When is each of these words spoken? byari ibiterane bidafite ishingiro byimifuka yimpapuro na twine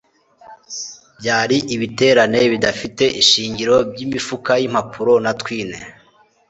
byari 1.19 1.57
ibiterane 1.75 2.39
bidafite 2.51 3.03
ishingiro 3.21 3.75
byimifuka 3.91 4.51
yimpapuro 4.61 5.13
na 5.23 5.31
twine 5.39 5.77